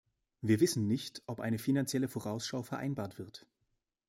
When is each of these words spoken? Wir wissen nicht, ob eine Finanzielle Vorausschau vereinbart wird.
Wir 0.41 0.59
wissen 0.61 0.87
nicht, 0.87 1.21
ob 1.27 1.39
eine 1.39 1.59
Finanzielle 1.59 2.07
Vorausschau 2.07 2.63
vereinbart 2.63 3.19
wird. 3.19 3.45